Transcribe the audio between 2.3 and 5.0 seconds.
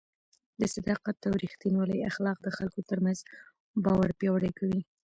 د خلکو ترمنځ باور پیاوړی کوي.